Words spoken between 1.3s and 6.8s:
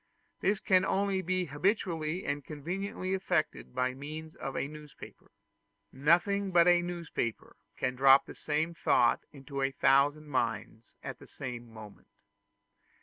habitually and conveniently effected by means of a newspaper; nothing but